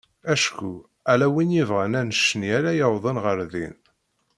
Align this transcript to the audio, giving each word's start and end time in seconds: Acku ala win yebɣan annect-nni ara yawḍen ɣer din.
Acku 0.33 0.71
ala 1.11 1.27
win 1.33 1.55
yebɣan 1.57 1.97
annect-nni 1.99 2.49
ara 2.57 2.71
yawḍen 2.79 3.17
ɣer 3.23 3.39
din. 3.51 3.75